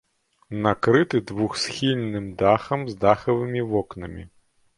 Накрыты 0.67 1.17
двухсхільным 1.31 2.25
дахам 2.41 2.79
з 2.93 2.99
дахавымі 3.05 3.61
вокнамі. 3.75 4.27